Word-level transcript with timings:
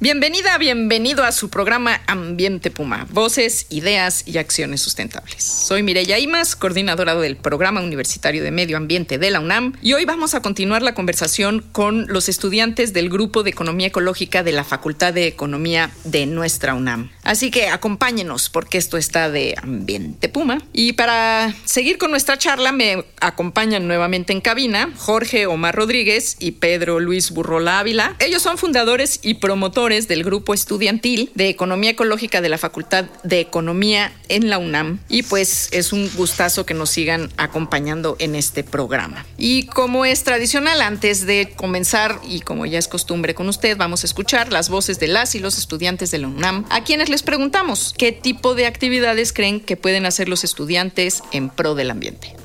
Bienvenida, 0.00 0.56
bienvenido 0.58 1.24
a 1.24 1.32
su 1.32 1.50
programa 1.50 2.00
Ambiente 2.06 2.70
Puma, 2.70 3.08
voces, 3.10 3.66
ideas 3.68 4.22
y 4.28 4.38
acciones 4.38 4.80
sustentables. 4.80 5.42
Soy 5.42 5.82
Mireya 5.82 6.20
Imas, 6.20 6.54
coordinadora 6.54 7.16
del 7.16 7.36
Programa 7.36 7.80
Universitario 7.80 8.44
de 8.44 8.52
Medio 8.52 8.76
Ambiente 8.76 9.18
de 9.18 9.32
la 9.32 9.40
UNAM, 9.40 9.72
y 9.82 9.94
hoy 9.94 10.04
vamos 10.04 10.34
a 10.34 10.40
continuar 10.40 10.82
la 10.82 10.94
conversación 10.94 11.64
con 11.72 12.06
los 12.06 12.28
estudiantes 12.28 12.92
del 12.92 13.08
Grupo 13.08 13.42
de 13.42 13.50
Economía 13.50 13.88
Ecológica 13.88 14.44
de 14.44 14.52
la 14.52 14.62
Facultad 14.62 15.12
de 15.12 15.26
Economía 15.26 15.90
de 16.04 16.26
nuestra 16.26 16.74
UNAM. 16.74 17.10
Así 17.24 17.50
que 17.50 17.66
acompáñenos 17.66 18.50
porque 18.50 18.78
esto 18.78 18.98
está 18.98 19.28
de 19.30 19.56
Ambiente 19.60 20.28
Puma. 20.28 20.62
Y 20.72 20.92
para 20.92 21.52
seguir 21.64 21.98
con 21.98 22.12
nuestra 22.12 22.38
charla 22.38 22.70
me 22.70 23.04
acompañan 23.20 23.88
nuevamente 23.88 24.32
en 24.32 24.42
cabina 24.42 24.90
Jorge 24.96 25.46
Omar 25.46 25.74
Rodríguez 25.74 26.36
y 26.38 26.52
Pedro 26.52 27.00
Luis 27.00 27.32
Burrola 27.32 27.80
Ávila. 27.80 28.14
Ellos 28.20 28.42
son 28.42 28.58
fundadores 28.58 29.18
y 29.24 29.34
promotores 29.34 29.87
del 29.88 30.22
grupo 30.22 30.52
estudiantil 30.52 31.30
de 31.34 31.48
Economía 31.48 31.92
Ecológica 31.92 32.42
de 32.42 32.50
la 32.50 32.58
Facultad 32.58 33.06
de 33.22 33.40
Economía 33.40 34.12
en 34.28 34.50
la 34.50 34.58
UNAM 34.58 34.98
y 35.08 35.22
pues 35.22 35.70
es 35.72 35.94
un 35.94 36.10
gustazo 36.14 36.66
que 36.66 36.74
nos 36.74 36.90
sigan 36.90 37.30
acompañando 37.38 38.14
en 38.18 38.34
este 38.34 38.64
programa. 38.64 39.24
Y 39.38 39.64
como 39.64 40.04
es 40.04 40.24
tradicional, 40.24 40.82
antes 40.82 41.24
de 41.24 41.54
comenzar 41.56 42.20
y 42.22 42.40
como 42.40 42.66
ya 42.66 42.78
es 42.78 42.86
costumbre 42.86 43.34
con 43.34 43.48
usted, 43.48 43.78
vamos 43.78 44.04
a 44.04 44.06
escuchar 44.06 44.52
las 44.52 44.68
voces 44.68 45.00
de 45.00 45.08
las 45.08 45.34
y 45.34 45.38
los 45.38 45.56
estudiantes 45.56 46.10
de 46.10 46.18
la 46.18 46.28
UNAM 46.28 46.66
a 46.68 46.84
quienes 46.84 47.08
les 47.08 47.22
preguntamos 47.22 47.94
qué 47.96 48.12
tipo 48.12 48.54
de 48.54 48.66
actividades 48.66 49.32
creen 49.32 49.60
que 49.60 49.78
pueden 49.78 50.04
hacer 50.04 50.28
los 50.28 50.44
estudiantes 50.44 51.22
en 51.32 51.48
pro 51.48 51.74
del 51.74 51.90
ambiente. 51.90 52.36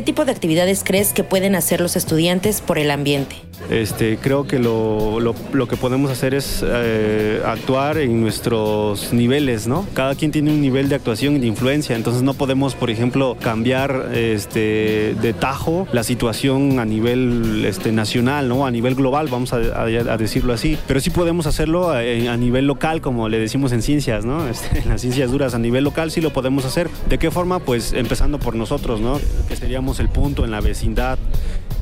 ¿Qué 0.00 0.06
tipo 0.06 0.24
de 0.24 0.32
actividades 0.32 0.82
crees 0.82 1.12
que 1.12 1.24
pueden 1.24 1.54
hacer 1.54 1.82
los 1.82 1.94
estudiantes 1.94 2.62
por 2.62 2.78
el 2.78 2.90
ambiente? 2.90 3.36
Este, 3.68 4.16
creo 4.16 4.46
que 4.46 4.58
lo, 4.58 5.34
que 5.68 5.76
podemos 5.76 6.10
hacer 6.10 6.34
es 6.34 6.64
eh, 6.66 7.40
actuar 7.44 7.98
en 7.98 8.20
nuestros 8.20 9.12
niveles, 9.12 9.66
¿no? 9.68 9.86
Cada 9.94 10.14
quien 10.14 10.32
tiene 10.32 10.50
un 10.50 10.60
nivel 10.60 10.88
de 10.88 10.96
actuación 10.96 11.36
y 11.36 11.38
de 11.40 11.46
influencia, 11.46 11.94
entonces 11.94 12.22
no 12.22 12.34
podemos, 12.34 12.74
por 12.74 12.90
ejemplo, 12.90 13.36
cambiar 13.40 14.10
este, 14.14 15.14
de 15.20 15.32
tajo 15.32 15.86
la 15.92 16.02
situación 16.02 16.78
a 16.80 16.84
nivel 16.84 17.64
este, 17.64 17.92
nacional. 17.92 18.50
A 18.50 18.70
nivel 18.70 18.94
global, 18.94 19.28
vamos 19.28 19.52
a, 19.52 19.58
decirlo 20.16 20.52
así, 20.52 20.76
pero 20.86 21.00
sí 21.00 21.10
podemos 21.10 21.46
hacerlo 21.46 21.90
a, 21.90 21.98
a, 21.98 22.36
nivel 22.36 22.66
local, 22.66 23.00
como 23.00 23.28
le 23.28 23.38
decimos 23.38 23.72
en 23.72 23.82
ciencias, 23.82 24.24
¿no? 24.24 24.44
En 24.74 24.88
las 24.88 25.00
ciencias 25.00 25.30
duras, 25.30 25.54
a 25.54 25.58
nivel 25.58 25.84
local 25.84 26.10
sí 26.10 26.20
lo 26.20 26.32
podemos 26.32 26.64
hacer. 26.64 26.88
¿De 27.08 27.18
qué 27.18 27.30
forma? 27.30 27.58
Pues 27.58 27.92
empezando 27.92 28.38
por 28.38 28.54
nosotros, 28.54 29.00
¿no? 29.00 29.20
Que 29.48 29.56
seríamos 29.56 30.00
el 30.00 30.08
punto 30.08 30.44
en 30.44 30.50
la 30.50 30.60
vecindad. 30.60 31.18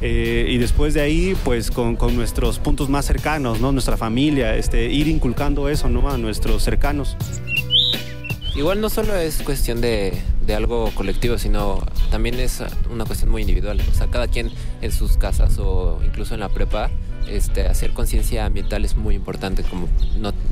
Eh, 0.01 0.47
y 0.49 0.59
después 0.59 0.95
de 0.95 1.01
ahí, 1.01 1.37
pues 1.45 1.71
con, 1.71 1.97
nuestros 2.15 2.59
puntos 2.59 2.89
más 2.89 3.05
cercanos, 3.05 3.61
¿no? 3.61 3.73
Nuestra 3.73 3.97
familia, 3.97 4.57
este, 4.57 4.87
ir 4.87 5.09
inculcando 5.09 5.69
eso. 5.69 5.89
A 5.89 6.17
nuestros 6.17 6.63
cercanos. 6.63 7.17
Igual 8.55 8.81
no 8.81 8.89
solo 8.89 9.17
es 9.17 9.43
cuestión 9.43 9.81
de, 9.81 10.13
algo 10.55 10.91
colectivo, 10.95 11.39
sino 11.39 11.85
también 12.11 12.37
es 12.37 12.63
una 12.91 13.05
cuestión 13.05 13.31
muy 13.31 13.43
individual. 13.43 13.81
O 13.91 13.95
sea, 13.95 14.07
cada 14.09 14.29
quien 14.29 14.51
en 14.81 14.93
sus 14.93 15.17
casas 15.17 15.59
o 15.59 16.01
incluso 16.05 16.35
en 16.35 16.41
la 16.41 16.49
prepa, 16.49 16.91
este, 17.29 17.67
hacer 17.67 17.93
conciencia 17.93 18.47
ambiental 18.47 18.85
es 18.85 18.97
muy 18.97 19.15
importante, 19.15 19.63
como 19.65 19.89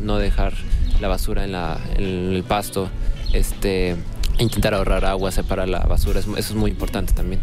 no, 0.01 0.19
dejar 0.19 0.53
la 1.01 1.09
basura 1.09 1.45
en 1.45 1.55
el 2.03 2.45
pasto, 2.47 2.91
este, 3.33 3.97
intentar 4.39 4.75
ahorrar 4.75 5.05
agua, 5.05 5.31
separar 5.31 5.69
la 5.69 5.81
basura, 5.81 6.21
eso 6.21 6.37
es 6.37 6.55
muy 6.55 6.71
importante 6.71 7.13
también 7.15 7.41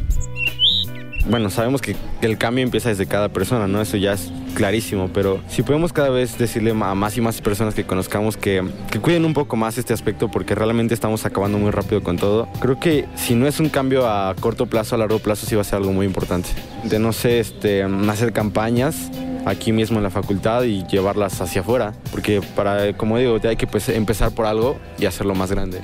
bueno, 1.30 1.50
sabemos 1.50 1.82
que 1.82 1.96
el 2.22 2.38
cambio 2.38 2.64
empieza 2.64 2.90
desde 2.90 3.06
cada 3.06 3.30
persona, 3.30 3.68
¿no? 3.68 3.82
Eso 3.82 3.98
ya 3.98 4.14
es 4.14 4.32
clarísimo, 4.54 5.10
pero 5.14 5.42
si 5.48 5.64
podemos 5.64 5.94
cada 5.94 6.10
vez 6.10 6.38
decirle 6.38 6.72
a 6.72 6.96
más 6.96 7.18
y 7.18 7.22
más 7.22 7.42
personas 7.42 7.74
que 7.74 7.86
conozcamos 7.86 8.38
que, 8.38 8.64
que, 8.92 9.00
cuiden 9.00 9.26
un 9.26 9.34
poco 9.34 9.56
más 9.56 9.78
este 9.78 9.94
aspecto 9.94 10.30
porque 10.30 10.54
realmente 10.54 10.94
estamos 10.94 11.26
acabando 11.26 11.58
muy 11.58 11.72
rápido 11.72 12.04
con 12.04 12.18
todo, 12.18 12.48
creo 12.60 12.80
que 12.80 13.06
si 13.16 13.36
no 13.36 13.48
es 13.48 13.60
un 13.60 13.70
cambio 13.70 14.08
a 14.08 14.36
corto 14.40 14.68
plazo, 14.68 14.96
a 14.96 14.98
largo 14.98 15.20
plazo 15.20 15.46
sí 15.46 15.56
va 15.56 15.62
a 15.62 15.66
ser 15.66 15.78
algo 15.78 15.92
muy 15.92 16.06
importante. 16.06 16.50
De 16.84 17.00
no 17.00 17.14
sé, 17.14 17.40
este, 17.40 17.84
hacer 17.84 18.34
campañas 18.34 19.10
aquí 19.46 19.72
mismo 19.72 19.98
en 19.98 20.04
la 20.04 20.10
facultad 20.10 20.64
y 20.64 20.86
llevarlas 20.88 21.42
hacia 21.42 21.62
afuera, 21.62 21.94
porque 22.12 22.42
para, 22.56 22.94
como 22.94 23.18
digo, 23.18 23.38
hay 23.44 23.56
que 23.56 23.68
pues, 23.68 23.90
empezar 23.90 24.32
por 24.32 24.46
algo 24.46 24.78
y 25.00 25.06
hacerlo 25.06 25.36
más 25.36 25.52
grande. 25.52 25.82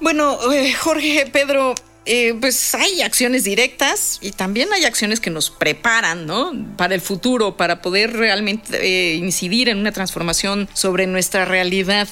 Bueno, 0.00 0.38
eh, 0.52 0.72
Jorge, 0.72 1.26
Pedro, 1.30 1.74
eh, 2.06 2.34
pues 2.40 2.74
hay 2.74 3.02
acciones 3.02 3.44
directas 3.44 4.18
y 4.22 4.32
también 4.32 4.72
hay 4.72 4.84
acciones 4.84 5.20
que 5.20 5.28
nos 5.30 5.50
preparan, 5.50 6.26
¿no? 6.26 6.52
Para 6.76 6.94
el 6.94 7.02
futuro, 7.02 7.56
para 7.56 7.82
poder 7.82 8.14
realmente 8.16 8.78
eh, 8.80 9.14
incidir 9.16 9.68
en 9.68 9.78
una 9.78 9.92
transformación 9.92 10.68
sobre 10.72 11.06
nuestra 11.06 11.44
realidad. 11.44 12.08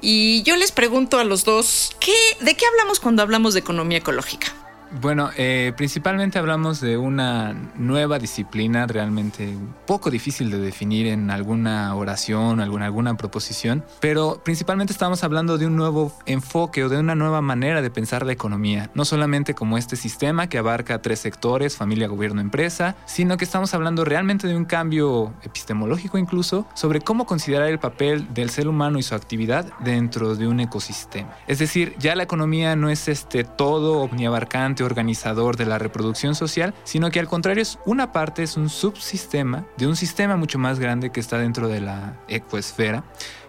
Y 0.00 0.42
yo 0.44 0.56
les 0.56 0.70
pregunto 0.72 1.18
a 1.18 1.24
los 1.24 1.44
dos, 1.44 1.96
¿qué, 1.98 2.14
¿de 2.40 2.54
qué 2.54 2.64
hablamos 2.66 3.00
cuando 3.00 3.22
hablamos 3.22 3.54
de 3.54 3.60
economía 3.60 3.98
ecológica? 3.98 4.54
Bueno, 4.92 5.30
eh, 5.36 5.72
principalmente 5.76 6.38
hablamos 6.38 6.80
de 6.80 6.96
una 6.96 7.54
nueva 7.74 8.18
disciplina 8.18 8.86
realmente 8.86 9.56
poco 9.84 10.10
difícil 10.10 10.50
de 10.50 10.58
definir 10.58 11.08
en 11.08 11.30
alguna 11.30 11.94
oración, 11.94 12.60
alguna, 12.60 12.86
alguna 12.86 13.16
proposición, 13.16 13.84
pero 14.00 14.40
principalmente 14.44 14.92
estamos 14.92 15.24
hablando 15.24 15.58
de 15.58 15.66
un 15.66 15.74
nuevo 15.74 16.12
enfoque 16.24 16.84
o 16.84 16.88
de 16.88 16.98
una 16.98 17.16
nueva 17.16 17.40
manera 17.40 17.82
de 17.82 17.90
pensar 17.90 18.24
la 18.24 18.32
economía, 18.32 18.90
no 18.94 19.04
solamente 19.04 19.54
como 19.54 19.76
este 19.76 19.96
sistema 19.96 20.48
que 20.48 20.58
abarca 20.58 21.02
tres 21.02 21.18
sectores, 21.18 21.76
familia, 21.76 22.06
gobierno, 22.06 22.40
empresa, 22.40 22.94
sino 23.06 23.36
que 23.36 23.44
estamos 23.44 23.74
hablando 23.74 24.04
realmente 24.04 24.46
de 24.46 24.56
un 24.56 24.66
cambio 24.66 25.34
epistemológico 25.42 26.16
incluso 26.16 26.66
sobre 26.74 27.00
cómo 27.00 27.26
considerar 27.26 27.68
el 27.68 27.80
papel 27.80 28.32
del 28.32 28.50
ser 28.50 28.68
humano 28.68 28.98
y 28.98 29.02
su 29.02 29.16
actividad 29.16 29.66
dentro 29.80 30.36
de 30.36 30.46
un 30.46 30.60
ecosistema. 30.60 31.36
Es 31.48 31.58
decir, 31.58 31.96
ya 31.98 32.14
la 32.14 32.22
economía 32.22 32.76
no 32.76 32.88
es 32.88 33.08
este 33.08 33.42
todo 33.42 34.02
omniabarcante 34.02 34.75
organizador 34.84 35.56
de 35.56 35.66
la 35.66 35.78
reproducción 35.78 36.34
social, 36.34 36.74
sino 36.84 37.10
que 37.10 37.20
al 37.20 37.28
contrario 37.28 37.62
es 37.62 37.78
una 37.86 38.12
parte, 38.12 38.42
es 38.42 38.56
un 38.56 38.68
subsistema 38.68 39.66
de 39.76 39.86
un 39.86 39.96
sistema 39.96 40.36
mucho 40.36 40.58
más 40.58 40.78
grande 40.78 41.10
que 41.10 41.20
está 41.20 41.38
dentro 41.38 41.68
de 41.68 41.80
la 41.80 42.20
ecoesfera, 42.28 43.04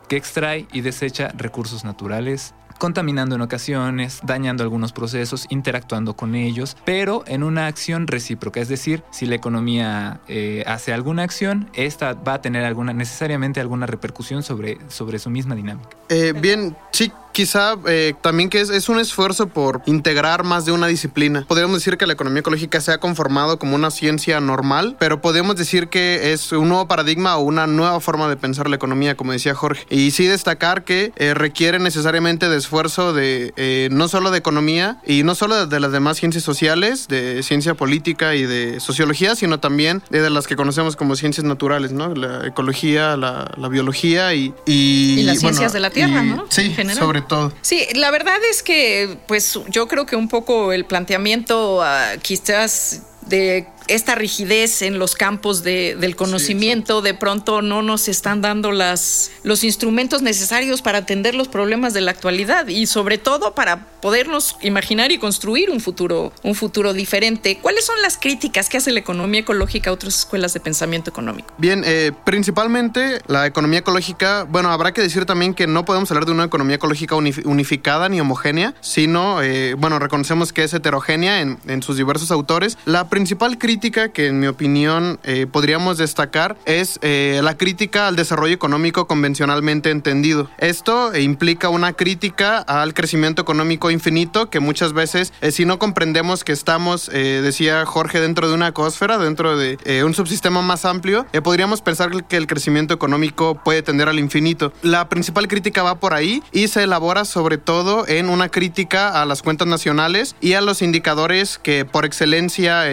que 0.07 0.17
extrae 0.17 0.67
y 0.71 0.81
desecha 0.81 1.29
recursos 1.35 1.83
naturales, 1.83 2.53
contaminando 2.77 3.35
en 3.35 3.41
ocasiones, 3.41 4.19
dañando 4.23 4.63
algunos 4.63 4.93
procesos, 4.93 5.45
interactuando 5.49 6.15
con 6.15 6.35
ellos, 6.35 6.77
pero 6.85 7.23
en 7.27 7.43
una 7.43 7.67
acción 7.67 8.07
recíproca. 8.07 8.59
Es 8.59 8.69
decir, 8.69 9.03
si 9.11 9.25
la 9.25 9.35
economía 9.35 10.21
eh, 10.27 10.63
hace 10.67 10.93
alguna 10.93 11.23
acción, 11.23 11.69
esta 11.73 12.13
va 12.13 12.35
a 12.35 12.41
tener 12.41 12.63
alguna, 12.63 12.93
necesariamente 12.93 13.59
alguna 13.59 13.85
repercusión 13.85 14.43
sobre, 14.43 14.77
sobre 14.89 15.19
su 15.19 15.29
misma 15.29 15.55
dinámica. 15.55 15.89
Eh, 16.09 16.33
bien, 16.39 16.75
sí, 16.91 17.11
quizá 17.37 17.75
eh, 17.85 18.15
también 18.19 18.49
que 18.49 18.61
es, 18.61 18.71
es, 18.71 18.89
un 18.89 18.99
esfuerzo 18.99 19.45
por 19.45 19.83
integrar 19.85 20.43
más 20.43 20.65
de 20.65 20.71
una 20.71 20.87
disciplina. 20.87 21.45
Podríamos 21.47 21.77
decir 21.77 21.95
que 21.95 22.07
la 22.07 22.13
economía 22.13 22.39
ecológica 22.39 22.81
se 22.81 22.91
ha 22.91 22.97
conformado 22.97 23.59
como 23.59 23.75
una 23.75 23.91
ciencia 23.91 24.39
normal, 24.41 24.95
pero 24.97 25.21
podemos 25.21 25.55
decir 25.55 25.87
que 25.87 26.33
es 26.33 26.51
un 26.51 26.67
nuevo 26.67 26.87
paradigma 26.87 27.37
o 27.37 27.41
una 27.41 27.67
nueva 27.67 27.99
forma 27.99 28.27
de 28.27 28.37
pensar 28.37 28.67
la 28.67 28.75
economía, 28.75 29.15
como 29.15 29.33
decía 29.33 29.53
Jorge. 29.53 29.85
Y 29.91 30.09
sí 30.09 30.25
destacar 30.25 30.83
que 30.83 31.11
eh, 31.15 31.35
requiere 31.35 31.77
necesariamente 31.77 32.49
de 32.49 32.57
esfuerzo 32.57 33.13
de 33.13 33.53
eh, 33.55 33.89
no 33.91 34.07
solo 34.07 34.31
de 34.31 34.39
economía 34.39 34.97
y 35.05 35.21
no 35.21 35.35
solo 35.35 35.67
de 35.67 35.79
las 35.79 35.91
demás 35.91 36.17
ciencias 36.17 36.43
sociales, 36.43 37.07
de 37.07 37.43
ciencia 37.43 37.75
política 37.75 38.33
y 38.33 38.47
de 38.47 38.79
sociología, 38.79 39.35
sino 39.35 39.59
también 39.59 40.01
de 40.09 40.27
las 40.31 40.47
que 40.47 40.55
conocemos 40.55 40.95
como 40.95 41.15
ciencias 41.15 41.45
naturales, 41.45 41.91
¿no? 41.91 42.15
La 42.15 42.47
ecología, 42.47 43.15
la, 43.15 43.47
biología 43.69 44.33
y... 44.33 44.55
Y, 44.65 45.21
las 45.21 45.37
ciencias 45.37 45.71
de 45.71 45.81
la 45.81 45.91
Tierra, 45.91 46.23
¿no? 46.23 46.45
Sí, 46.49 46.75
sobre 46.97 47.26
Sí, 47.61 47.87
la 47.95 48.11
verdad 48.11 48.39
es 48.49 48.63
que, 48.63 49.17
pues 49.27 49.59
yo 49.69 49.87
creo 49.87 50.05
que 50.05 50.15
un 50.15 50.27
poco 50.29 50.71
el 50.71 50.85
planteamiento 50.85 51.79
uh, 51.79 52.19
quizás 52.21 53.01
de 53.29 53.67
esta 53.87 54.15
rigidez 54.15 54.81
en 54.81 54.99
los 54.99 55.15
campos 55.15 55.63
de, 55.63 55.95
del 55.99 56.15
conocimiento, 56.15 57.01
de 57.01 57.13
pronto 57.13 57.61
no 57.61 57.81
nos 57.81 58.07
están 58.07 58.41
dando 58.41 58.71
las, 58.71 59.31
los 59.43 59.63
instrumentos 59.63 60.21
necesarios 60.21 60.81
para 60.81 60.99
atender 60.99 61.35
los 61.35 61.47
problemas 61.47 61.93
de 61.93 62.01
la 62.01 62.11
actualidad 62.11 62.67
y 62.67 62.85
sobre 62.85 63.17
todo 63.17 63.55
para 63.55 63.87
podernos 64.01 64.57
imaginar 64.61 65.11
y 65.11 65.17
construir 65.17 65.69
un 65.69 65.79
futuro, 65.79 66.31
un 66.43 66.55
futuro 66.55 66.93
diferente. 66.93 67.59
¿Cuáles 67.61 67.85
son 67.85 68.01
las 68.01 68.17
críticas 68.17 68.69
que 68.69 68.77
hace 68.77 68.91
la 68.91 68.99
economía 68.99 69.41
ecológica 69.41 69.89
a 69.89 69.93
otras 69.93 70.19
escuelas 70.19 70.53
de 70.53 70.59
pensamiento 70.59 71.09
económico? 71.09 71.53
Bien, 71.57 71.83
eh, 71.85 72.11
principalmente 72.25 73.21
la 73.27 73.45
economía 73.47 73.79
ecológica, 73.79 74.43
bueno, 74.43 74.71
habrá 74.71 74.93
que 74.93 75.01
decir 75.01 75.25
también 75.25 75.53
que 75.53 75.67
no 75.67 75.85
podemos 75.85 76.11
hablar 76.11 76.25
de 76.25 76.31
una 76.31 76.43
economía 76.43 76.75
ecológica 76.75 77.15
unificada 77.15 78.09
ni 78.09 78.19
homogénea, 78.19 78.75
sino, 78.81 79.41
eh, 79.41 79.73
bueno, 79.75 79.99
reconocemos 79.99 80.53
que 80.53 80.63
es 80.63 80.73
heterogénea 80.73 81.41
en, 81.41 81.57
en 81.67 81.81
sus 81.81 81.97
diversos 81.97 82.31
autores. 82.31 82.77
La 82.85 83.09
principal 83.17 83.57
crítica 83.57 84.09
que 84.09 84.27
en 84.27 84.39
mi 84.39 84.45
opinión 84.45 85.19
eh, 85.23 85.47
podríamos 85.51 85.97
destacar 85.97 86.55
es 86.65 86.99
eh, 87.01 87.39
la 87.41 87.57
crítica 87.57 88.07
al 88.07 88.15
desarrollo 88.15 88.53
económico 88.53 89.07
convencionalmente 89.07 89.89
entendido. 89.89 90.51
Esto 90.59 91.17
implica 91.17 91.69
una 91.69 91.93
crítica 91.93 92.59
al 92.59 92.93
crecimiento 92.93 93.41
económico 93.41 93.89
infinito 93.89 94.51
que 94.51 94.59
muchas 94.59 94.93
veces 94.93 95.33
eh, 95.41 95.51
si 95.51 95.65
no 95.65 95.79
comprendemos 95.79 96.43
que 96.43 96.51
estamos, 96.51 97.07
decía 97.07 97.87
Jorge, 97.87 98.21
dentro 98.21 98.49
de 98.49 98.53
una 98.53 98.67
ecosfera, 98.67 99.17
dentro 99.17 99.57
de 99.57 100.03
un 100.03 100.13
subsistema 100.13 100.61
más 100.61 100.85
amplio, 100.85 101.25
podríamos 101.43 101.81
pensar 101.81 102.11
que 102.25 102.37
el 102.37 102.45
crecimiento 102.45 102.93
económico 102.93 103.59
puede 103.63 103.81
tender 103.81 104.09
al 104.09 104.19
infinito. 104.19 104.71
La 104.83 105.09
principal 105.09 105.47
crítica 105.47 105.81
va 105.81 105.95
por 105.95 106.13
ahí 106.13 106.43
y 106.51 106.67
se 106.67 106.83
elabora 106.83 107.25
sobre 107.25 107.57
todo 107.57 108.07
en 108.07 108.29
una 108.29 108.49
crítica 108.49 109.19
a 109.19 109.25
las 109.25 109.41
cuentas 109.41 109.67
nacionales 109.67 110.35
y 110.39 110.53
a 110.53 110.61
los 110.61 110.83
indicadores 110.83 111.57
que 111.57 111.83
por 111.83 112.05
excelencia 112.05 112.83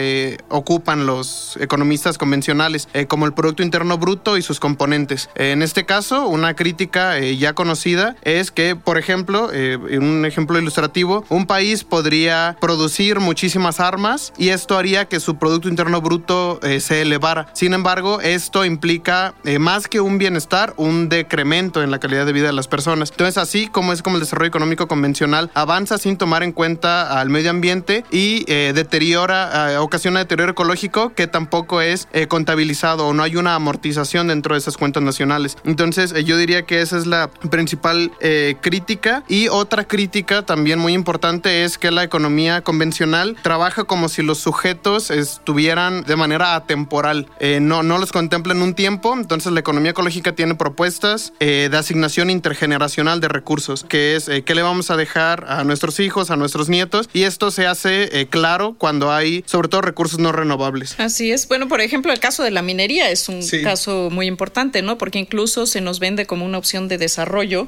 ocupan 0.49 1.05
los 1.05 1.57
economistas 1.59 2.17
convencionales, 2.17 2.87
eh, 2.93 3.05
como 3.05 3.25
el 3.25 3.33
Producto 3.33 3.63
Interno 3.63 3.97
Bruto 3.97 4.37
y 4.37 4.41
sus 4.41 4.59
componentes. 4.59 5.29
en 5.35 5.61
este 5.61 5.85
caso, 5.85 6.27
una 6.27 6.55
crítica 6.55 7.17
eh, 7.17 7.37
ya 7.37 7.53
conocida 7.53 8.15
es 8.23 8.51
que, 8.51 8.75
por 8.75 8.97
ejemplo, 8.97 9.49
eh, 9.53 9.77
un 9.77 10.25
ejemplo 10.25 10.57
ilustrativo, 10.59 11.25
un 11.29 11.45
país 11.45 11.83
podría 11.83 12.57
producir 12.59 13.19
muchísimas 13.19 13.79
armas 13.79 14.33
y 14.37 14.49
esto 14.49 14.77
haría 14.77 15.05
que 15.05 15.19
su 15.19 15.37
Producto 15.37 15.69
Interno 15.69 16.01
Bruto 16.01 16.59
se 16.79 17.01
elevara. 17.01 17.47
Sin 17.53 17.73
embargo, 17.73 18.21
esto 18.21 18.65
implica 18.65 19.35
más 19.59 19.87
que 19.87 20.01
un 20.01 20.17
bienestar, 20.17 20.73
un 20.77 21.09
decremento 21.09 21.83
en 21.83 21.91
la 21.91 21.99
calidad 21.99 22.25
de 22.25 22.33
vida 22.33 22.47
de 22.47 22.53
las 22.53 22.67
personas. 22.67 23.11
Entonces, 23.11 23.37
así 23.37 23.67
como 23.67 23.93
es 23.93 24.01
como 24.01 24.17
el 24.17 24.21
desarrollo 24.21 24.47
económico 24.47 24.87
convencional 24.87 25.51
avanza 25.53 25.97
sin 25.97 26.17
tomar 26.17 26.43
en 26.43 26.51
cuenta 26.51 27.19
al 27.19 27.29
medio 27.29 27.49
ambiente 27.49 28.03
y 28.11 28.45
deteriora, 28.45 29.81
ocasiona 30.05 30.19
deterioro 30.19 30.51
ecológico 30.51 31.15
que 31.15 31.25
tampoco 31.25 31.81
es 31.81 32.07
eh, 32.13 32.27
contabilizado 32.27 33.07
o 33.07 33.13
no 33.15 33.23
hay 33.23 33.37
una 33.37 33.55
amortización 33.55 34.27
dentro 34.27 34.53
de 34.53 34.59
esas 34.59 34.77
cuentas 34.77 35.01
nacionales. 35.01 35.57
Entonces 35.63 36.13
eh, 36.13 36.23
yo 36.23 36.37
diría 36.37 36.61
que 36.61 36.81
esa 36.81 36.99
es 36.99 37.07
la 37.07 37.31
principal 37.49 38.11
eh, 38.19 38.55
crítica. 38.61 39.23
Y 39.27 39.47
otra 39.47 39.85
crítica 39.85 40.43
también 40.43 40.77
muy 40.77 40.93
importante 40.93 41.63
es 41.63 41.79
que 41.79 41.89
la 41.89 42.03
economía 42.03 42.61
convencional 42.61 43.35
trabaja 43.41 43.85
como 43.85 44.07
si 44.07 44.21
los 44.21 44.37
sujetos 44.37 45.09
estuvieran 45.09 46.03
de 46.03 46.15
manera 46.15 46.53
atemporal, 46.53 47.27
no, 47.61 47.81
no 47.81 47.97
los 47.97 48.11
contempla 48.11 48.53
en 48.53 48.61
un 48.61 48.75
tiempo, 48.75 49.13
entonces 49.15 49.51
la 49.51 49.59
economía 49.59 49.91
ecológica 49.91 50.33
tiene 50.33 50.55
propuestas 50.55 51.33
de 51.39 51.75
asignación 51.75 52.29
intergeneracional 52.29 53.21
de 53.21 53.27
recursos, 53.27 53.83
que 53.87 54.15
es 54.15 54.29
qué 54.45 54.55
le 54.55 54.61
vamos 54.61 54.91
a 54.91 54.97
dejar 54.97 55.45
a 55.47 55.63
nuestros 55.63 55.99
hijos, 55.99 56.31
a 56.31 56.35
nuestros 56.35 56.69
nietos 56.69 57.09
y 57.13 57.23
esto 57.23 57.51
se 57.51 57.67
hace 57.67 58.27
claro 58.29 58.75
cuando 58.77 59.11
hay 59.11 59.43
sobre 59.45 59.67
todo 59.69 59.81
recursos 59.85 60.19
no 60.19 60.31
renovables 60.31 60.65
Así 60.97 61.31
es. 61.31 61.47
Bueno, 61.47 61.67
por 61.67 61.81
ejemplo, 61.81 62.11
el 62.11 62.19
caso 62.19 62.43
de 62.43 62.51
la 62.51 62.61
minería 62.61 63.09
es 63.09 63.29
un 63.29 63.41
caso 63.63 64.09
muy 64.11 64.27
importante, 64.27 64.81
¿no? 64.81 64.97
Porque 64.97 65.19
incluso 65.19 65.65
se 65.65 65.81
nos 65.81 65.99
vende 65.99 66.25
como 66.25 66.45
una 66.45 66.57
opción 66.57 66.87
de 66.87 66.97
desarrollo 66.97 67.65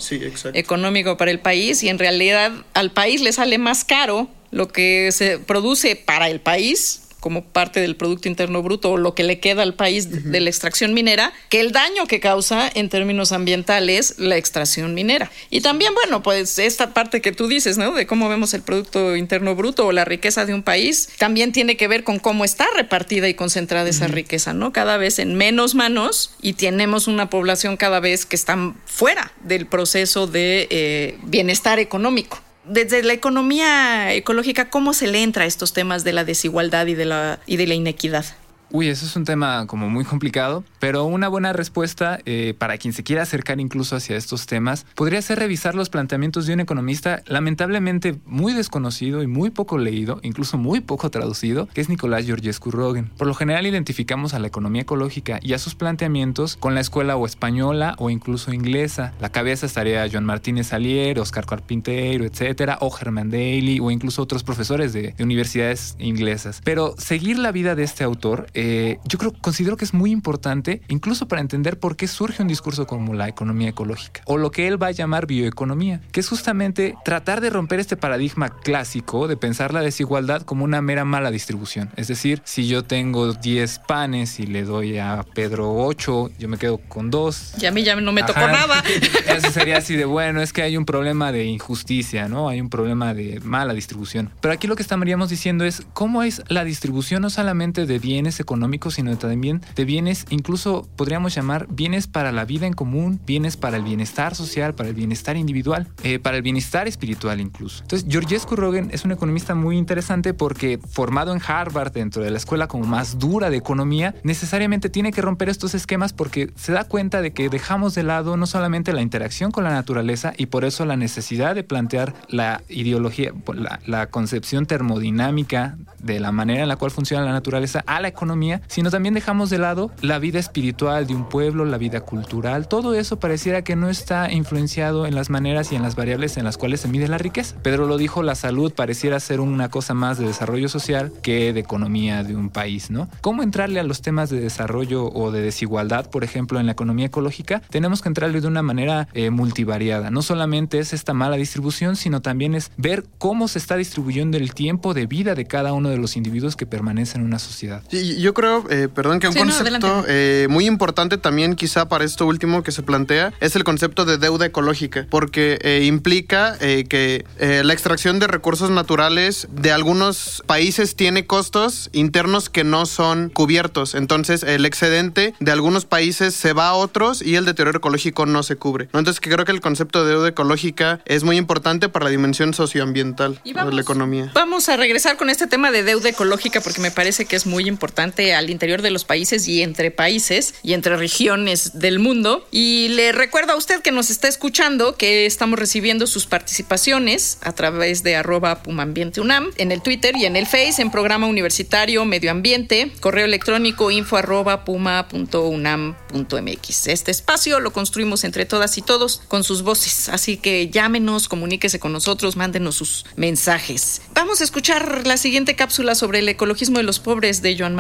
económico 0.54 1.18
para 1.18 1.32
el 1.32 1.40
país 1.40 1.84
y 1.84 1.90
en 1.90 2.00
realidad 2.00 2.52
al 2.74 2.92
país 2.92 3.22
le 3.22 3.32
sale 3.32 3.58
más 3.58 3.84
caro 3.84 4.30
lo 4.52 4.68
que 4.68 5.12
se 5.12 5.40
produce 5.40 5.96
para 5.96 6.30
el 6.30 6.40
país 6.40 7.02
como 7.20 7.44
parte 7.44 7.80
del 7.80 7.96
Producto 7.96 8.28
Interno 8.28 8.62
Bruto 8.62 8.92
o 8.92 8.98
lo 8.98 9.16
que 9.16 9.24
le 9.24 9.40
queda 9.40 9.64
al 9.64 9.74
país 9.74 10.32
de 10.32 10.40
la 10.40 10.50
extracción 10.50 10.94
minera, 10.94 11.34
que 11.50 11.60
el 11.60 11.72
daño 11.72 12.06
que 12.08 12.20
causa 12.20 12.70
en 12.74 12.90
términos 12.90 13.32
ambientales 13.32 14.16
la 14.18 14.38
extracción 14.38 14.94
minera. 14.94 15.32
Y 15.50 15.62
también, 15.62 15.94
bueno, 15.94 16.24
pues 16.24 16.60
esta 16.60 16.94
parte 16.94 17.22
que 17.22 17.32
tú 17.32 17.48
dices, 17.48 17.78
¿no? 17.78 17.94
De 17.94 18.08
cómo 18.08 18.30
vemos 18.30 18.54
el 18.54 18.62
Producto 18.62 19.16
Interno 19.16 19.56
Bruto 19.56 19.88
o 19.88 19.92
la 19.92 20.06
riqueza 20.06 20.46
de 20.46 20.54
un 20.54 20.64
país, 20.64 21.10
también 21.18 21.52
tiene 21.52 21.78
que 21.78 21.88
ver 21.88 22.04
con 22.04 22.20
cómo 22.20 22.46
está 22.46 22.66
repartida 22.76 23.28
y 23.28 23.34
concentrada 23.34 23.90
esa 23.90 24.08
riqueza, 24.08 24.54
¿no? 24.54 24.72
Cada 24.72 24.98
vez 24.98 25.20
en 25.20 25.36
menos 25.36 25.76
manos 25.76 26.32
y 26.42 26.54
tenemos 26.54 27.08
una 27.08 27.30
población 27.30 27.78
cada 27.78 28.00
vez 28.00 28.26
que 28.26 28.36
está 28.36 28.74
fuera 28.86 29.32
del 29.44 29.66
proceso 29.66 30.28
de 30.28 30.68
eh, 30.70 31.18
bienestar 31.24 31.80
económico 31.80 32.42
desde 32.68 33.04
la 33.04 33.14
economía 33.14 34.14
ecológica, 34.14 34.70
¿cómo 34.70 34.94
se 34.94 35.08
le 35.08 35.24
entra 35.24 35.44
a 35.44 35.48
estos 35.48 35.74
temas 35.74 36.04
de 36.04 36.14
la 36.14 36.24
desigualdad 36.24 36.88
y 36.88 36.96
de 36.96 37.06
la, 37.06 37.40
y 37.46 37.58
de 37.58 37.68
la 37.68 37.74
inequidad? 37.74 38.26
Uy, 38.70 38.90
eso 38.90 39.06
es 39.06 39.16
un 39.16 39.24
tema 39.24 39.66
como 39.66 39.90
muy 39.90 40.04
complicado, 40.04 40.66
pero 40.80 41.06
una 41.06 41.30
buena 41.30 41.54
respuesta 41.54 42.20
eh, 42.26 42.54
para 42.58 42.78
quien 42.78 42.94
se 42.94 43.04
quiera 43.04 43.24
acercar 43.24 43.62
incluso 43.62 43.96
hacia 43.96 44.18
estos 44.18 44.46
temas 44.46 44.86
podría 44.94 45.22
ser 45.22 45.40
revisar 45.40 45.74
los 45.74 45.90
planteamientos 45.90 46.46
de 46.46 46.54
un 46.54 46.60
economista 46.60 47.22
lamentablemente 47.28 48.18
muy 48.26 48.52
desconocido 48.52 49.24
y 49.24 49.28
muy 49.28 49.52
poco 49.52 49.78
leído, 49.78 50.20
incluso 50.22 50.58
muy 50.58 50.82
poco 50.82 51.10
traducido, 51.10 51.68
que 51.68 51.80
es 51.80 51.88
Nicolás 51.88 52.26
Georgescu 52.26 52.72
Rogen. 52.72 53.10
Por 53.18 53.28
lo 53.28 53.34
general 53.34 53.66
identificamos 53.66 54.34
a 54.34 54.40
la 54.40 54.48
economía 54.48 54.82
ecológica 54.82 55.40
y 55.42 55.54
a 55.54 55.60
sus 55.60 55.76
planteamientos 55.76 56.58
con 56.58 56.76
la 56.76 56.82
escuela 56.82 57.16
o 57.16 57.26
española 57.26 57.96
o 58.00 58.10
incluso 58.10 58.52
inglesa. 58.52 59.14
La 59.22 59.30
cabeza 59.30 59.66
estaría 59.66 60.06
Joan 60.12 60.26
Martínez 60.26 60.68
Salier, 60.68 61.20
Oscar 61.20 61.46
Carpinteiro, 61.46 62.26
etcétera, 62.26 62.80
o 62.82 62.94
Herman 62.96 63.30
Daly 63.30 63.80
o 63.82 63.92
incluso 63.92 64.22
otros 64.22 64.44
profesores 64.44 64.92
de 64.92 65.16
universidades 65.20 65.96
inglesas. 66.00 66.62
Pero 66.66 66.96
seguir 66.98 67.40
la 67.40 67.54
vida 67.54 67.76
de 67.76 67.84
este 67.84 68.04
autor 68.04 68.48
eh, 68.60 69.00
yo 69.06 69.18
creo, 69.18 69.34
considero 69.34 69.78
que 69.78 69.86
es 69.86 69.94
muy 69.94 70.12
importante, 70.12 70.82
incluso 70.88 71.28
para 71.28 71.42
entender 71.42 71.80
por 71.80 71.96
qué 71.96 72.08
surge 72.08 72.42
un 72.42 72.48
discurso 72.48 72.88
como 72.88 73.14
la 73.14 73.28
economía 73.28 73.70
ecológica, 73.70 74.22
o 74.26 74.38
lo 74.38 74.52
que 74.52 74.68
él 74.68 74.82
va 74.82 74.88
a 74.88 74.92
llamar 74.92 75.28
bioeconomía, 75.28 76.02
que 76.12 76.20
es 76.20 76.28
justamente 76.28 76.96
tratar 77.06 77.40
de 77.40 77.50
romper 77.50 77.80
este 77.80 77.98
paradigma 77.98 78.50
clásico 78.50 79.28
de 79.28 79.38
pensar 79.38 79.74
la 79.74 79.82
desigualdad 79.82 80.42
como 80.42 80.64
una 80.64 80.82
mera 80.82 81.06
mala 81.06 81.32
distribución. 81.32 81.92
Es 81.96 82.08
decir, 82.08 82.42
si 82.46 82.68
yo 82.68 82.84
tengo 82.84 83.34
10 83.34 83.80
panes 83.88 84.40
y 84.40 84.48
le 84.48 84.64
doy 84.64 84.98
a 84.98 85.24
Pedro 85.34 85.74
8, 85.76 86.32
yo 86.40 86.50
me 86.50 86.58
quedo 86.58 86.80
con 86.80 87.12
2. 87.12 87.62
Y 87.62 87.66
a 87.68 87.72
mí 87.72 87.84
ya 87.84 87.96
no 87.96 88.12
me 88.12 88.24
tocó 88.24 88.40
nada. 88.40 88.84
Eso 89.36 89.52
sería 89.52 89.78
así 89.78 89.96
de, 89.96 90.06
bueno, 90.06 90.42
es 90.42 90.52
que 90.52 90.64
hay 90.64 90.78
un 90.78 90.86
problema 90.86 91.32
de 91.32 91.46
injusticia, 91.46 92.28
¿no? 92.28 92.50
Hay 92.50 92.60
un 92.60 92.70
problema 92.70 93.14
de 93.14 93.40
mala 93.42 93.74
distribución. 93.74 94.32
Pero 94.42 94.54
aquí 94.54 94.68
lo 94.68 94.76
que 94.76 94.82
estaríamos 94.82 95.30
diciendo 95.30 95.64
es 95.64 95.84
cómo 95.94 96.24
es 96.24 96.42
la 96.48 96.64
distribución 96.64 97.22
no 97.22 97.30
solamente 97.30 97.86
de 97.86 98.00
bienes 98.00 98.40
económicos, 98.40 98.47
sino 98.92 99.18
también 99.18 99.62
de 99.76 99.86
bienes, 99.86 100.26
incluso 100.30 100.88
podríamos 100.96 101.36
llamar 101.36 101.68
bienes 101.70 102.08
para 102.08 102.32
la 102.32 102.46
vida 102.46 102.66
en 102.66 102.74
común, 102.74 103.20
bienes 103.26 103.58
para 103.58 103.78
el 103.78 103.84
bienestar 103.84 104.36
social, 104.36 104.74
para 104.74 104.90
el 104.90 104.96
bienestar 104.96 105.36
individual, 105.36 105.88
eh, 106.04 106.20
para 106.20 106.38
el 106.38 106.44
bienestar 106.44 106.88
espiritual 106.88 107.40
incluso. 107.40 107.84
Entonces, 107.84 108.08
Georgescu 108.10 108.56
Rogen 108.56 108.90
es 108.92 109.06
un 109.06 109.12
economista 109.12 109.56
muy 109.56 109.78
interesante 109.78 110.34
porque 110.34 110.80
formado 110.90 111.34
en 111.34 111.42
Harvard, 111.46 111.92
dentro 111.92 112.24
de 112.24 112.32
la 112.32 112.38
escuela 112.38 112.68
como 112.68 112.86
más 112.86 113.20
dura 113.20 113.50
de 113.50 113.58
economía, 113.58 114.16
necesariamente 114.24 114.90
tiene 114.90 115.12
que 115.12 115.22
romper 115.22 115.50
estos 115.50 115.74
esquemas 115.74 116.14
porque 116.14 116.52
se 116.56 116.72
da 116.72 116.84
cuenta 116.86 117.22
de 117.22 117.32
que 117.32 117.50
dejamos 117.50 117.96
de 117.96 118.04
lado 118.04 118.38
no 118.38 118.48
solamente 118.48 118.94
la 118.94 119.02
interacción 119.02 119.52
con 119.52 119.64
la 119.64 119.72
naturaleza 119.72 120.34
y 120.38 120.48
por 120.48 120.64
eso 120.64 120.86
la 120.86 120.96
necesidad 120.96 121.56
de 121.56 121.64
plantear 121.64 122.14
la 122.30 122.62
ideología, 122.70 123.34
la, 123.54 123.80
la 123.86 124.08
concepción 124.08 124.66
termodinámica 124.66 125.78
de 126.00 126.20
la 126.20 126.32
manera 126.32 126.64
en 126.64 126.70
la 126.70 126.76
cual 126.76 126.92
funciona 126.92 127.26
la 127.26 127.32
naturaleza 127.32 127.84
a 127.86 128.00
la 128.00 128.08
economía 128.08 128.37
sino 128.68 128.92
también 128.92 129.14
dejamos 129.14 129.50
de 129.50 129.58
lado 129.58 129.92
la 130.02 130.20
vida 130.20 130.40
espiritual 130.40 131.08
de 131.08 131.16
un 131.16 131.28
pueblo, 131.28 131.66
la 131.66 131.78
vida 131.78 132.02
cultural, 132.02 132.68
todo 132.68 132.94
eso 132.94 133.20
pareciera 133.20 133.64
que 133.64 133.76
no 133.76 133.90
está 133.90 134.32
influenciado 134.32 135.06
en 135.06 135.16
las 135.16 135.30
maneras 135.30 135.72
y 135.72 135.76
en 135.76 135.82
las 135.82 135.96
variables 135.96 136.38
en 136.38 136.44
las 136.44 136.58
cuales 136.58 136.82
se 136.82 136.88
mide 136.88 137.08
la 137.08 137.18
riqueza. 137.18 137.56
Pedro 137.62 137.88
lo 137.88 137.98
dijo, 137.98 138.24
la 138.24 138.36
salud 138.36 138.74
pareciera 138.74 139.20
ser 139.20 139.40
una 139.40 139.70
cosa 139.70 139.94
más 139.94 140.18
de 140.18 140.28
desarrollo 140.28 140.70
social 140.70 141.12
que 141.22 141.54
de 141.54 141.60
economía 141.60 142.24
de 142.24 142.36
un 142.36 142.50
país, 142.50 142.92
¿no? 142.92 143.10
¿Cómo 143.22 143.44
entrarle 143.44 143.80
a 143.80 143.84
los 143.84 144.02
temas 144.02 144.30
de 144.30 144.40
desarrollo 144.40 145.06
o 145.06 145.32
de 145.32 145.42
desigualdad, 145.42 146.10
por 146.10 146.24
ejemplo, 146.24 146.60
en 146.60 146.66
la 146.66 146.74
economía 146.74 147.08
ecológica? 147.08 147.62
Tenemos 147.70 148.02
que 148.02 148.10
entrarle 148.10 148.42
de 148.42 148.48
una 148.48 148.62
manera 148.62 149.08
eh, 149.14 149.30
multivariada. 149.30 150.12
No 150.12 150.22
solamente 150.22 150.80
es 150.80 150.94
esta 150.94 151.14
mala 151.14 151.38
distribución, 151.38 151.96
sino 151.96 152.22
también 152.22 152.56
es 152.56 152.72
ver 152.78 153.06
cómo 153.18 153.48
se 153.48 153.60
está 153.60 153.76
distribuyendo 153.76 154.38
el 154.38 154.54
tiempo 154.54 154.94
de 154.94 155.08
vida 155.08 155.36
de 155.36 155.46
cada 155.46 155.74
uno 155.74 155.90
de 155.90 155.98
los 155.98 156.18
individuos 156.18 156.56
que 156.56 156.66
permanecen 156.66 157.22
en 157.22 157.28
una 157.28 157.40
sociedad. 157.40 157.84
Yo 158.28 158.34
creo, 158.34 158.66
eh, 158.70 158.90
perdón, 158.94 159.22
que 159.22 159.30
un 159.30 159.34
concepto 159.34 160.04
eh, 160.06 160.48
muy 160.50 160.66
importante 160.66 161.18
también 161.18 161.56
quizá 161.56 161.88
para 161.88 162.04
esto 162.04 162.26
último 162.26 162.62
que 162.62 162.74
se 162.74 162.84
plantea 162.84 163.32
es 163.40 163.56
el 163.56 163.64
concepto 163.64 164.04
de 164.04 164.18
deuda 164.18 164.48
ecológica, 164.48 165.08
porque 165.10 165.58
eh, 165.62 165.86
implica 165.86 166.58
que 166.58 167.26
la 167.40 167.72
extracción 167.72 168.20
de 168.20 168.28
recursos 168.28 168.70
naturales 168.70 169.48
de 169.50 169.72
algunos 169.72 170.44
países 170.46 170.98
tiene 170.98 171.26
costos 171.26 171.90
internos 171.94 172.50
que 172.50 172.66
no 172.66 172.86
son 172.86 173.30
cubiertos. 173.30 173.96
Entonces, 173.96 174.44
el 174.44 174.66
excedente 174.66 175.34
de 175.40 175.52
algunos 175.54 175.86
países 175.86 176.36
se 176.36 176.52
va 176.52 176.68
a 176.68 176.74
otros 176.74 177.22
y 177.22 177.36
el 177.36 177.46
deterioro 177.46 177.78
ecológico 177.78 178.26
no 178.26 178.44
se 178.44 178.58
cubre. 178.58 178.90
Entonces, 178.92 179.22
creo 179.22 179.46
que 179.46 179.54
el 179.54 179.62
concepto 179.62 180.04
de 180.04 180.12
deuda 180.12 180.28
ecológica 180.28 181.00
es 181.06 181.24
muy 181.24 181.38
importante 181.38 181.88
para 181.88 182.04
la 182.06 182.12
dimensión 182.12 182.54
socioambiental 182.54 183.40
de 183.46 183.72
la 183.72 183.82
economía. 183.82 184.32
Vamos 184.34 184.68
a 184.68 184.76
regresar 184.76 185.16
con 185.16 185.30
este 185.30 185.48
tema 185.48 185.72
de 185.72 185.84
deuda 185.84 186.10
ecológica 186.10 186.60
porque 186.60 186.82
me 186.82 186.92
parece 186.92 187.24
que 187.24 187.38
es 187.38 187.46
muy 187.46 187.70
importante 187.70 188.17
al 188.20 188.50
interior 188.50 188.82
de 188.82 188.92
los 188.92 189.06
países 189.06 189.48
y 189.48 189.62
entre 189.62 189.92
países 189.92 190.56
y 190.64 190.74
entre 190.74 190.98
regiones 190.98 191.80
del 191.80 192.00
mundo. 192.00 192.48
Y 192.52 192.90
le 192.90 193.12
recuerdo 193.12 193.54
a 193.54 193.56
usted 193.56 193.82
que 193.82 193.92
nos 193.92 194.10
está 194.10 194.28
escuchando 194.28 194.96
que 194.96 195.26
estamos 195.26 195.60
recibiendo 195.60 196.08
sus 196.08 196.26
participaciones 196.26 197.38
a 197.42 197.54
través 197.54 198.04
de 198.04 198.16
arroba 198.16 198.64
pumambienteunam 198.64 199.52
en 199.58 199.72
el 199.72 199.82
Twitter 199.82 200.16
y 200.16 200.26
en 200.26 200.36
el 200.36 200.46
Face 200.46 200.82
en 200.82 200.92
programa 200.92 201.28
universitario 201.28 202.06
medio 202.06 202.32
ambiente, 202.32 202.92
correo 203.00 203.26
electrónico 203.26 203.92
info 203.92 204.18
arroba 204.18 204.66
puma.unam.mx. 204.66 206.88
Este 206.88 207.12
espacio 207.12 207.60
lo 207.60 207.72
construimos 207.72 208.24
entre 208.24 208.46
todas 208.46 208.78
y 208.78 208.82
todos 208.82 209.22
con 209.28 209.44
sus 209.44 209.64
voces, 209.64 210.10
así 210.10 210.38
que 210.38 210.70
llámenos, 210.70 211.28
comuníquese 211.28 211.80
con 211.80 211.94
nosotros, 211.94 212.36
mándenos 212.36 212.76
sus 212.76 213.06
mensajes. 213.16 214.02
Vamos 214.14 214.42
a 214.42 214.44
escuchar 214.44 215.06
la 215.06 215.18
siguiente 215.18 215.56
cápsula 215.56 215.96
sobre 215.96 216.20
el 216.20 216.30
ecologismo 216.30 216.78
de 216.78 216.84
los 216.84 217.00
pobres 217.00 217.42
de 217.42 217.58
Joan 217.58 217.76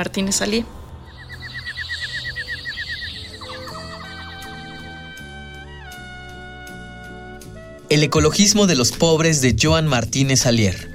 El 7.90 8.04
ecologismo 8.04 8.68
de 8.68 8.76
los 8.76 8.92
pobres 8.92 9.42
de 9.42 9.56
Joan 9.60 9.88
Martínez 9.88 10.46
Alier. 10.46 10.92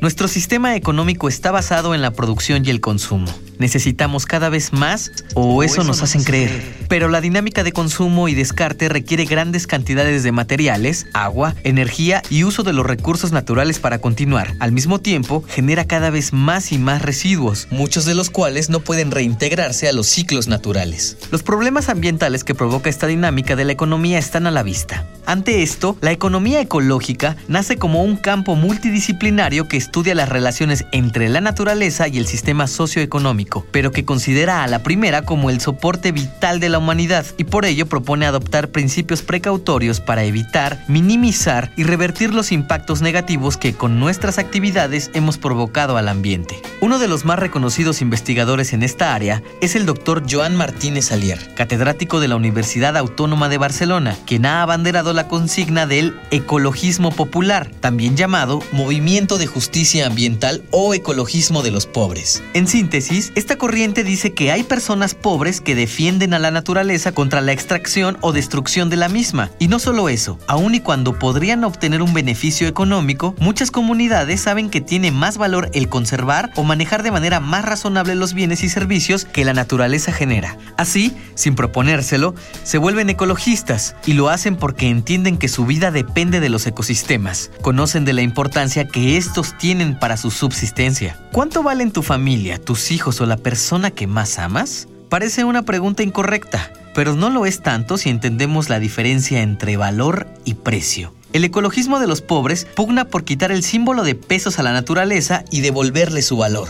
Nuestro 0.00 0.28
sistema 0.28 0.76
económico 0.76 1.28
está 1.28 1.50
basado 1.50 1.94
en 1.94 2.02
la 2.02 2.12
producción 2.12 2.64
y 2.64 2.70
el 2.70 2.80
consumo 2.80 3.32
necesitamos 3.58 4.26
cada 4.26 4.48
vez 4.48 4.72
más 4.72 5.12
o 5.34 5.62
eso 5.62 5.84
nos 5.84 6.02
hacen 6.02 6.24
creer. 6.24 6.74
Pero 6.88 7.08
la 7.08 7.20
dinámica 7.20 7.62
de 7.64 7.72
consumo 7.72 8.28
y 8.28 8.34
descarte 8.34 8.88
requiere 8.88 9.24
grandes 9.24 9.66
cantidades 9.66 10.22
de 10.22 10.32
materiales, 10.32 11.06
agua, 11.12 11.54
energía 11.64 12.22
y 12.30 12.44
uso 12.44 12.62
de 12.62 12.72
los 12.72 12.86
recursos 12.86 13.32
naturales 13.32 13.78
para 13.78 13.98
continuar. 13.98 14.54
Al 14.60 14.72
mismo 14.72 15.00
tiempo, 15.00 15.44
genera 15.48 15.86
cada 15.86 16.10
vez 16.10 16.32
más 16.32 16.72
y 16.72 16.78
más 16.78 17.02
residuos, 17.02 17.68
muchos 17.70 18.04
de 18.04 18.14
los 18.14 18.30
cuales 18.30 18.70
no 18.70 18.80
pueden 18.80 19.10
reintegrarse 19.10 19.88
a 19.88 19.92
los 19.92 20.06
ciclos 20.06 20.48
naturales. 20.48 21.16
Los 21.30 21.42
problemas 21.42 21.88
ambientales 21.88 22.44
que 22.44 22.54
provoca 22.54 22.90
esta 22.90 23.06
dinámica 23.06 23.56
de 23.56 23.64
la 23.64 23.72
economía 23.72 24.18
están 24.18 24.46
a 24.46 24.50
la 24.50 24.62
vista. 24.62 25.06
Ante 25.26 25.62
esto, 25.62 25.96
la 26.00 26.12
economía 26.12 26.60
ecológica 26.60 27.36
nace 27.48 27.76
como 27.76 28.02
un 28.02 28.16
campo 28.16 28.56
multidisciplinario 28.56 29.68
que 29.68 29.78
estudia 29.78 30.14
las 30.14 30.28
relaciones 30.28 30.84
entre 30.92 31.28
la 31.28 31.40
naturaleza 31.40 32.08
y 32.08 32.18
el 32.18 32.26
sistema 32.26 32.66
socioeconómico 32.66 33.43
pero 33.70 33.92
que 33.92 34.04
considera 34.04 34.62
a 34.62 34.66
la 34.66 34.82
primera 34.82 35.22
como 35.22 35.50
el 35.50 35.60
soporte 35.60 36.12
vital 36.12 36.60
de 36.60 36.68
la 36.68 36.78
humanidad 36.78 37.26
y 37.36 37.44
por 37.44 37.64
ello 37.64 37.86
propone 37.86 38.26
adoptar 38.26 38.68
principios 38.68 39.22
precautorios 39.22 40.00
para 40.00 40.24
evitar, 40.24 40.84
minimizar 40.88 41.72
y 41.76 41.84
revertir 41.84 42.34
los 42.34 42.52
impactos 42.52 43.02
negativos 43.02 43.56
que 43.56 43.74
con 43.74 44.00
nuestras 44.00 44.38
actividades 44.38 45.10
hemos 45.14 45.38
provocado 45.38 45.96
al 45.96 46.08
ambiente. 46.08 46.60
Uno 46.80 46.98
de 46.98 47.08
los 47.08 47.24
más 47.24 47.38
reconocidos 47.38 48.02
investigadores 48.02 48.72
en 48.72 48.82
esta 48.82 49.14
área 49.14 49.42
es 49.60 49.74
el 49.74 49.86
doctor 49.86 50.24
Joan 50.30 50.56
Martínez 50.56 51.12
Alier, 51.12 51.54
catedrático 51.54 52.20
de 52.20 52.28
la 52.28 52.36
Universidad 52.36 52.96
Autónoma 52.96 53.48
de 53.48 53.58
Barcelona, 53.58 54.16
quien 54.26 54.46
ha 54.46 54.62
abanderado 54.62 55.12
la 55.12 55.28
consigna 55.28 55.86
del 55.86 56.14
ecologismo 56.30 57.10
popular, 57.10 57.70
también 57.80 58.16
llamado 58.16 58.60
movimiento 58.72 59.38
de 59.38 59.46
justicia 59.46 60.06
ambiental 60.06 60.62
o 60.70 60.94
ecologismo 60.94 61.62
de 61.62 61.70
los 61.70 61.86
pobres. 61.86 62.42
En 62.52 62.66
síntesis, 62.66 63.32
esta 63.34 63.56
corriente 63.56 64.04
dice 64.04 64.32
que 64.32 64.52
hay 64.52 64.62
personas 64.62 65.14
pobres 65.14 65.60
que 65.60 65.74
defienden 65.74 66.34
a 66.34 66.38
la 66.38 66.52
naturaleza 66.52 67.12
contra 67.12 67.40
la 67.40 67.52
extracción 67.52 68.16
o 68.20 68.32
destrucción 68.32 68.90
de 68.90 68.96
la 68.96 69.08
misma. 69.08 69.50
Y 69.58 69.66
no 69.66 69.80
solo 69.80 70.08
eso, 70.08 70.38
aun 70.46 70.74
y 70.76 70.80
cuando 70.80 71.18
podrían 71.18 71.64
obtener 71.64 72.00
un 72.00 72.14
beneficio 72.14 72.68
económico, 72.68 73.34
muchas 73.40 73.72
comunidades 73.72 74.40
saben 74.40 74.70
que 74.70 74.80
tiene 74.80 75.10
más 75.10 75.36
valor 75.36 75.68
el 75.74 75.88
conservar 75.88 76.52
o 76.54 76.62
manejar 76.62 77.02
de 77.02 77.10
manera 77.10 77.40
más 77.40 77.64
razonable 77.64 78.14
los 78.14 78.34
bienes 78.34 78.62
y 78.62 78.68
servicios 78.68 79.24
que 79.24 79.44
la 79.44 79.52
naturaleza 79.52 80.12
genera. 80.12 80.56
Así, 80.76 81.16
sin 81.34 81.56
proponérselo, 81.56 82.34
se 82.62 82.78
vuelven 82.78 83.10
ecologistas 83.10 83.96
y 84.06 84.12
lo 84.12 84.28
hacen 84.28 84.54
porque 84.54 84.88
entienden 84.88 85.38
que 85.38 85.48
su 85.48 85.66
vida 85.66 85.90
depende 85.90 86.38
de 86.38 86.50
los 86.50 86.66
ecosistemas, 86.66 87.50
conocen 87.62 88.04
de 88.04 88.12
la 88.12 88.22
importancia 88.22 88.86
que 88.86 89.16
estos 89.16 89.58
tienen 89.58 89.98
para 89.98 90.16
su 90.16 90.30
subsistencia. 90.30 91.18
¿Cuánto 91.32 91.64
valen 91.64 91.90
tu 91.90 92.02
familia, 92.02 92.58
tus 92.58 92.92
hijos 92.92 93.20
o 93.20 93.23
la 93.26 93.36
persona 93.36 93.90
que 93.90 94.06
más 94.06 94.38
amas? 94.38 94.88
Parece 95.08 95.44
una 95.44 95.62
pregunta 95.62 96.02
incorrecta, 96.02 96.72
pero 96.94 97.14
no 97.14 97.30
lo 97.30 97.46
es 97.46 97.60
tanto 97.60 97.98
si 97.98 98.10
entendemos 98.10 98.68
la 98.68 98.78
diferencia 98.78 99.42
entre 99.42 99.76
valor 99.76 100.26
y 100.44 100.54
precio. 100.54 101.12
El 101.32 101.44
ecologismo 101.44 101.98
de 101.98 102.06
los 102.06 102.20
pobres 102.20 102.64
pugna 102.64 103.06
por 103.06 103.24
quitar 103.24 103.50
el 103.50 103.64
símbolo 103.64 104.04
de 104.04 104.14
pesos 104.14 104.58
a 104.58 104.62
la 104.62 104.72
naturaleza 104.72 105.44
y 105.50 105.62
devolverle 105.62 106.22
su 106.22 106.36
valor. 106.36 106.68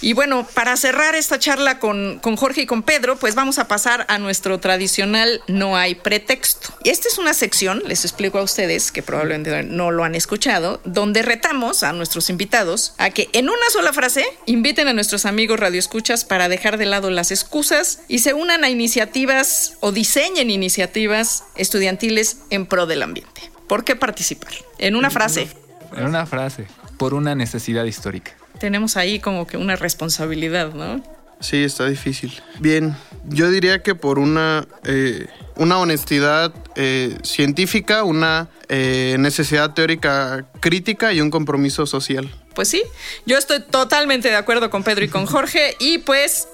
Y 0.00 0.12
bueno, 0.12 0.46
para 0.54 0.76
cerrar 0.76 1.14
esta 1.14 1.38
charla 1.38 1.78
con, 1.78 2.18
con, 2.20 2.36
Jorge 2.36 2.62
y 2.62 2.66
con 2.66 2.82
Pedro, 2.82 3.16
pues 3.16 3.34
vamos 3.34 3.58
a 3.58 3.66
pasar 3.66 4.04
a 4.08 4.18
nuestro 4.18 4.60
tradicional 4.60 5.42
No 5.48 5.76
hay 5.76 5.94
pretexto. 5.94 6.74
Y 6.84 6.90
esta 6.90 7.08
es 7.08 7.18
una 7.18 7.32
sección, 7.32 7.82
les 7.86 8.04
explico 8.04 8.38
a 8.38 8.42
ustedes, 8.42 8.92
que 8.92 9.02
probablemente 9.02 9.62
no 9.62 9.90
lo 9.90 10.04
han 10.04 10.14
escuchado, 10.14 10.80
donde 10.84 11.22
retamos 11.22 11.82
a 11.82 11.92
nuestros 11.92 12.28
invitados 12.30 12.94
a 12.98 13.10
que 13.10 13.28
en 13.32 13.48
una 13.48 13.70
sola 13.72 13.92
frase 13.92 14.24
inviten 14.44 14.88
a 14.88 14.92
nuestros 14.92 15.24
amigos 15.24 15.58
radioescuchas 15.58 16.24
para 16.24 16.48
dejar 16.48 16.76
de 16.76 16.86
lado 16.86 17.10
las 17.10 17.30
excusas 17.30 18.00
y 18.08 18.18
se 18.18 18.34
unan 18.34 18.64
a 18.64 18.68
iniciativas 18.68 19.78
o 19.80 19.92
diseñen 19.92 20.50
iniciativas 20.50 21.44
estudiantiles 21.56 22.38
en 22.50 22.66
pro 22.66 22.86
del 22.86 23.02
ambiente. 23.02 23.50
¿Por 23.66 23.84
qué 23.84 23.96
participar? 23.96 24.52
En 24.78 24.94
una 24.94 25.10
frase. 25.10 25.48
En 25.96 26.04
una 26.04 26.26
frase, 26.26 26.66
por 26.98 27.14
una 27.14 27.34
necesidad 27.34 27.84
histórica 27.84 28.32
tenemos 28.58 28.96
ahí 28.96 29.20
como 29.20 29.46
que 29.46 29.56
una 29.56 29.76
responsabilidad, 29.76 30.72
¿no? 30.72 31.02
Sí, 31.40 31.62
está 31.62 31.86
difícil. 31.86 32.32
Bien, 32.60 32.96
yo 33.28 33.50
diría 33.50 33.82
que 33.82 33.94
por 33.94 34.18
una, 34.18 34.66
eh, 34.84 35.26
una 35.56 35.78
honestidad 35.78 36.52
eh, 36.76 37.16
científica, 37.22 38.04
una 38.04 38.48
eh, 38.68 39.16
necesidad 39.18 39.74
teórica 39.74 40.46
crítica 40.60 41.12
y 41.12 41.20
un 41.20 41.30
compromiso 41.30 41.86
social. 41.86 42.30
Pues 42.54 42.68
sí, 42.68 42.82
yo 43.26 43.36
estoy 43.36 43.60
totalmente 43.60 44.28
de 44.28 44.36
acuerdo 44.36 44.70
con 44.70 44.82
Pedro 44.82 45.04
y 45.04 45.08
con 45.08 45.26
Jorge 45.26 45.76
y 45.78 45.98
pues 45.98 46.48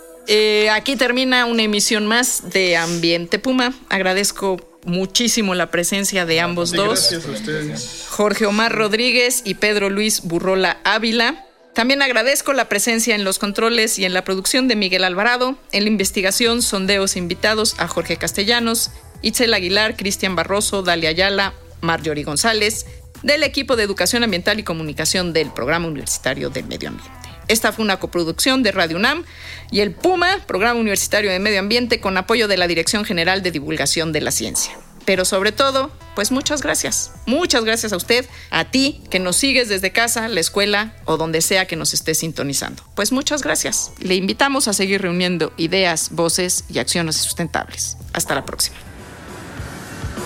aquí 0.72 0.96
termina 0.96 1.46
una 1.46 1.62
emisión 1.62 2.06
más 2.06 2.50
de 2.50 2.76
Ambiente 2.76 3.38
Puma. 3.38 3.72
Agradezco 3.88 4.56
muchísimo 4.84 5.54
la 5.54 5.70
presencia 5.70 6.26
de 6.26 6.40
ambos 6.40 6.72
dos. 6.72 7.10
Gracias 7.10 7.26
a 7.26 7.30
ustedes. 7.30 8.06
Jorge 8.08 8.46
Omar 8.46 8.72
Rodríguez 8.72 9.42
y 9.44 9.54
Pedro 9.54 9.90
Luis 9.90 10.22
Burrola 10.22 10.78
Ávila. 10.82 11.46
También 11.74 12.02
agradezco 12.02 12.52
la 12.52 12.68
presencia 12.68 13.14
en 13.14 13.24
los 13.24 13.38
controles 13.38 13.98
y 13.98 14.04
en 14.04 14.12
la 14.12 14.24
producción 14.24 14.68
de 14.68 14.76
Miguel 14.76 15.04
Alvarado, 15.04 15.56
en 15.72 15.84
la 15.84 15.90
investigación, 15.90 16.60
sondeos 16.60 17.16
invitados 17.16 17.76
a 17.78 17.88
Jorge 17.88 18.18
Castellanos, 18.18 18.90
Itzel 19.22 19.54
Aguilar, 19.54 19.96
Cristian 19.96 20.36
Barroso, 20.36 20.82
Dalia 20.82 21.10
Ayala, 21.10 21.54
Marjorie 21.80 22.24
González, 22.24 22.86
del 23.22 23.42
equipo 23.42 23.76
de 23.76 23.84
Educación 23.84 24.22
Ambiental 24.22 24.60
y 24.60 24.64
Comunicación 24.64 25.32
del 25.32 25.50
Programa 25.50 25.86
Universitario 25.86 26.50
del 26.50 26.66
Medio 26.66 26.90
Ambiente. 26.90 27.22
Esta 27.48 27.72
fue 27.72 27.84
una 27.84 27.98
coproducción 27.98 28.62
de 28.62 28.72
Radio 28.72 28.96
UNAM 28.96 29.24
y 29.70 29.80
el 29.80 29.92
PUMA, 29.92 30.40
Programa 30.46 30.78
Universitario 30.78 31.30
de 31.30 31.38
Medio 31.38 31.58
Ambiente, 31.58 32.00
con 32.00 32.16
apoyo 32.16 32.48
de 32.48 32.56
la 32.56 32.66
Dirección 32.66 33.04
General 33.04 33.42
de 33.42 33.50
Divulgación 33.50 34.12
de 34.12 34.20
la 34.20 34.30
Ciencia. 34.30 34.76
Pero 35.04 35.24
sobre 35.24 35.52
todo, 35.52 35.90
pues 36.14 36.30
muchas 36.30 36.62
gracias. 36.62 37.12
Muchas 37.26 37.64
gracias 37.64 37.92
a 37.92 37.96
usted, 37.96 38.26
a 38.50 38.70
ti 38.70 39.02
que 39.10 39.18
nos 39.18 39.36
sigues 39.36 39.68
desde 39.68 39.92
casa, 39.92 40.28
la 40.28 40.40
escuela 40.40 40.94
o 41.04 41.16
donde 41.16 41.40
sea 41.40 41.66
que 41.66 41.76
nos 41.76 41.94
esté 41.94 42.14
sintonizando. 42.14 42.82
Pues 42.94 43.12
muchas 43.12 43.42
gracias. 43.42 43.92
Le 43.98 44.14
invitamos 44.14 44.68
a 44.68 44.72
seguir 44.72 45.02
reuniendo 45.02 45.52
ideas, 45.56 46.10
voces 46.12 46.64
y 46.68 46.78
acciones 46.78 47.16
sustentables. 47.16 47.96
Hasta 48.12 48.34
la 48.34 48.44
próxima. 48.44 48.76